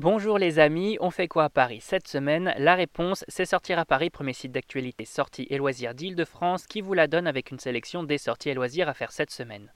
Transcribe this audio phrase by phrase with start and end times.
[0.00, 2.54] Bonjour les amis, on fait quoi à Paris cette semaine?
[2.56, 6.94] La réponse, c'est Sortir à Paris, premier site d'actualité sorties et loisirs d'Île-de-France qui vous
[6.94, 9.72] la donne avec une sélection des sorties et loisirs à faire cette semaine.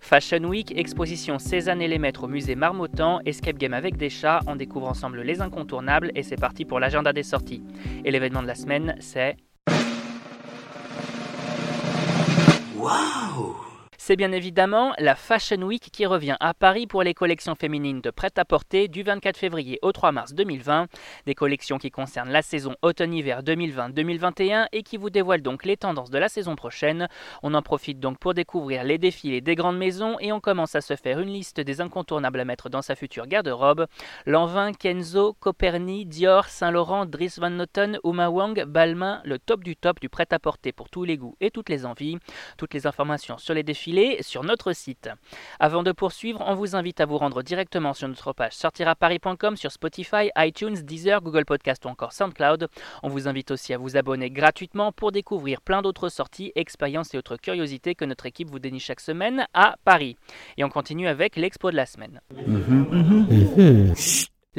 [0.00, 4.40] Fashion Week, exposition Cézanne et les Maîtres au musée Marmottan, escape game avec des chats,
[4.48, 7.62] on découvre ensemble les incontournables et c'est parti pour l'agenda des sorties.
[8.04, 9.36] Et l'événement de la semaine, c'est...
[14.08, 18.08] c'est bien évidemment la Fashion Week qui revient à Paris pour les collections féminines de
[18.08, 20.86] prêt-à-porter du 24 février au 3 mars 2020.
[21.26, 26.08] Des collections qui concernent la saison automne-hiver 2020-2021 et qui vous dévoilent donc les tendances
[26.08, 27.06] de la saison prochaine.
[27.42, 30.80] On en profite donc pour découvrir les défilés des grandes maisons et on commence à
[30.80, 33.88] se faire une liste des incontournables à mettre dans sa future garde-robe.
[34.24, 40.00] Lanvin, Kenzo, Coperni, Dior, Saint-Laurent, Dries Van Noten, Uma Wang, Balmain, le top du top
[40.00, 42.16] du prêt-à-porter pour tous les goûts et toutes les envies.
[42.56, 45.10] Toutes les informations sur les défilés sur notre site.
[45.60, 49.72] Avant de poursuivre, on vous invite à vous rendre directement sur notre page sortiraparis.com sur
[49.72, 52.68] Spotify, iTunes, Deezer, Google Podcast ou encore SoundCloud.
[53.02, 57.18] On vous invite aussi à vous abonner gratuitement pour découvrir plein d'autres sorties, expériences et
[57.18, 60.16] autres curiosités que notre équipe vous dénie chaque semaine à Paris.
[60.56, 62.20] Et on continue avec l'expo de la semaine.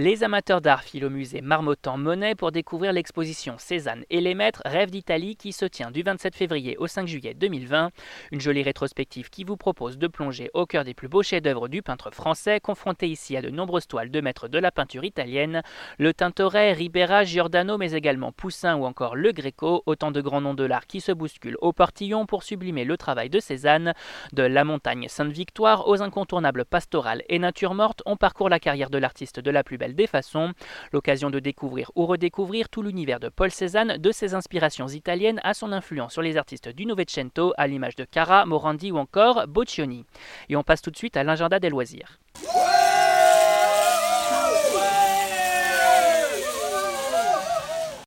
[0.01, 4.91] Les amateurs d'art filent au musée Marmottan-Monet pour découvrir l'exposition Cézanne et les maîtres Rêves
[4.91, 7.89] d'Italie qui se tient du 27 février au 5 juillet 2020.
[8.31, 11.81] Une jolie rétrospective qui vous propose de plonger au cœur des plus beaux chefs-d'œuvre du
[11.81, 15.63] peintre français, confronté ici à de nombreuses toiles de maîtres de la peinture italienne,
[15.97, 20.53] le Tintoret, Ribera, Giordano, mais également Poussin ou encore le Greco, autant de grands noms
[20.53, 23.93] de l'art qui se bousculent au portillon pour sublimer le travail de Cézanne.
[24.31, 28.97] De la montagne Sainte-Victoire aux incontournables pastorales et natures mortes, on parcourt la carrière de
[28.97, 30.53] l'artiste de la plus belle des façons.
[30.91, 35.53] L'occasion de découvrir ou redécouvrir tout l'univers de Paul Cézanne, de ses inspirations italiennes à
[35.53, 40.05] son influence sur les artistes du Novecento, à l'image de Cara, Morandi ou encore Boccioni.
[40.49, 42.19] Et on passe tout de suite à l'agenda des loisirs.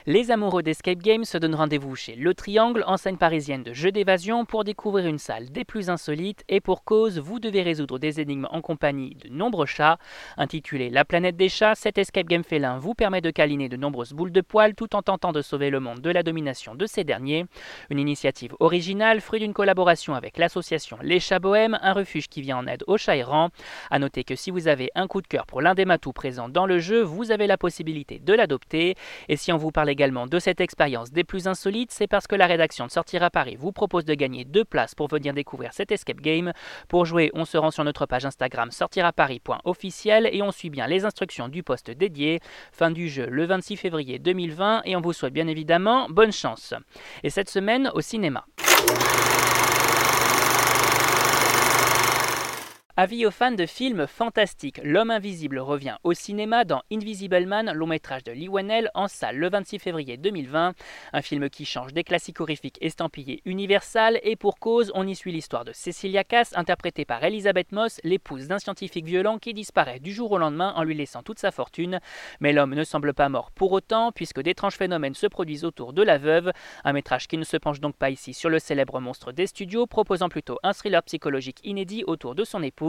[0.06, 4.44] Les amoureux d'Escape Games se donnent rendez-vous chez Le Triangle, enseigne parisienne de jeux d'évasion,
[4.44, 8.49] pour découvrir une salle des plus insolites et pour cause, vous devez résoudre des énigmes
[8.50, 9.99] en compagnie de nombreux chats.
[10.37, 14.12] Intitulé La planète des chats, cet Escape Game félin vous permet de câliner de nombreuses
[14.12, 17.04] boules de poils tout en tentant de sauver le monde de la domination de ces
[17.04, 17.47] derniers.
[17.88, 22.59] Une initiative originale, fruit d'une collaboration avec l'association Les Chats Bohèmes, un refuge qui vient
[22.59, 23.50] en aide aux chats errants.
[23.93, 26.48] A noter que si vous avez un coup de cœur pour l'un des matous présents
[26.48, 28.97] dans le jeu, vous avez la possibilité de l'adopter.
[29.28, 32.34] Et si on vous parle également de cette expérience des plus insolites, c'est parce que
[32.34, 35.72] la rédaction de Sortir à Paris vous propose de gagner deux places pour venir découvrir
[35.72, 36.53] cet escape game.
[36.88, 41.04] Pour jouer, on se rend sur notre page Instagram sortiraparis.officiel et on suit bien les
[41.04, 42.41] instructions du poste dédié.
[42.72, 46.74] Fin du jeu le 26 février 2020 et on vous souhaite bien évidemment bonne chance.
[47.22, 48.44] Et cette semaine au cinéma.
[52.98, 57.86] Avis aux fans de films fantastiques, L'homme invisible revient au cinéma dans Invisible Man, long
[57.86, 60.75] métrage de Lee Whannell, en salle le 26 février 2020.
[61.14, 65.32] Un film qui change des classiques horrifiques estampillés Universal et pour cause, on y suit
[65.32, 70.12] l'histoire de Cecilia Cass, interprétée par Elisabeth Moss, l'épouse d'un scientifique violent qui disparaît du
[70.12, 71.98] jour au lendemain en lui laissant toute sa fortune.
[72.41, 76.03] Mais l'homme ne semble pas mort pour autant, puisque d'étranges phénomènes se produisent autour de
[76.03, 76.53] la veuve.
[76.84, 79.86] Un métrage qui ne se penche donc pas ici sur le célèbre monstre des studios,
[79.86, 82.81] proposant plutôt un thriller psychologique inédit autour de son épouse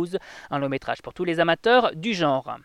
[0.50, 2.58] un long métrage pour tous les amateurs du genre.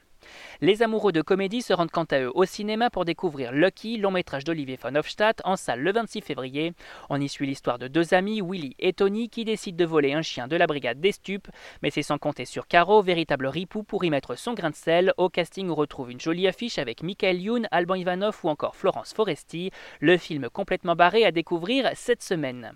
[0.61, 4.11] Les amoureux de comédie se rendent quant à eux au cinéma pour découvrir Lucky, long
[4.11, 6.72] métrage d'Olivier von Hofstadt, en salle le 26 février.
[7.11, 10.22] On y suit l'histoire de deux amis, Willy et Tony, qui décident de voler un
[10.22, 11.49] chien de la brigade des stupes,
[11.83, 15.12] mais c'est sans compter sur Caro, véritable ripou pour y mettre son grain de sel.
[15.17, 19.12] Au casting, on retrouve une jolie affiche avec Michael Youn, Alban Ivanov ou encore Florence
[19.15, 19.71] Foresti.
[20.00, 22.72] Le film complètement barré à découvrir cette semaine.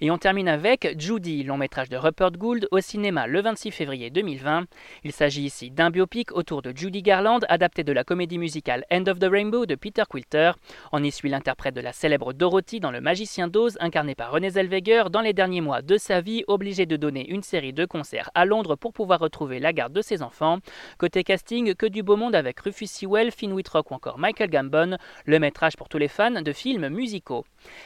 [0.00, 4.10] Et on termine avec Judy, long métrage de Rupert Gould, au cinéma le 26 février
[4.10, 4.66] 2020.
[5.04, 9.04] Il s'agit ici d'un biopic autour de Judy Garland adapté de la comédie musicale End
[9.06, 10.52] of the Rainbow de Peter Quilter.
[10.92, 14.50] On y suit l'interprète de la célèbre Dorothy dans Le Magicien d'Oz, incarné par René
[14.50, 18.30] Zellweger, dans les derniers mois de sa vie, obligé de donner une série de concerts
[18.34, 20.58] à Londres pour pouvoir retrouver la garde de ses enfants.
[20.98, 24.96] Côté casting, que du beau monde avec Rufus Sewell, Finn Wittrock ou encore Michael Gambon,
[25.24, 27.44] le métrage pour tous les fans de films musicaux.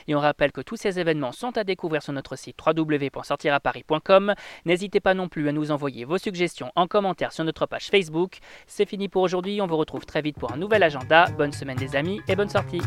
[0.08, 4.34] Et on rappelle que tous ces événements sont à découvrir sur notre site www.sortiraparis.com.
[4.64, 8.38] N'hésitez pas non plus à nous envoyer vos suggestions en commentaire sur notre page Facebook.
[8.66, 11.26] C'est pour aujourd'hui, on vous retrouve très vite pour un nouvel agenda.
[11.36, 12.82] Bonne semaine des amis et bonne sortie